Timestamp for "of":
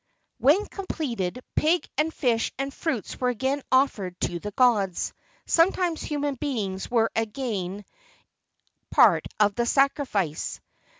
9.39-9.53